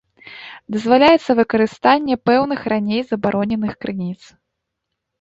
[0.75, 4.19] Дазваляецца выкарыстанне пэўных раней забароненых крыніц.